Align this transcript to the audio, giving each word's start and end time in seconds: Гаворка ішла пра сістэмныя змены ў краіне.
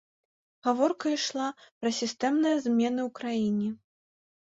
Гаворка 0.67 1.11
ішла 1.17 1.47
пра 1.83 1.89
сістэмныя 2.01 2.55
змены 2.67 3.01
ў 3.07 3.09
краіне. 3.21 3.69